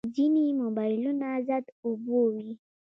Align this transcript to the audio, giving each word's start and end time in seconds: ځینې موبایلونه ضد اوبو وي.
ځینې 0.15 0.45
موبایلونه 0.61 1.27
ضد 1.47 1.65
اوبو 1.85 2.19
وي. 2.35 2.49